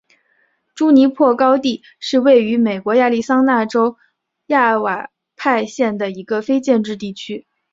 [0.73, 3.97] 朱尼珀高地是位于美国亚利桑那州
[4.47, 7.45] 亚瓦派县的一个非建制地区。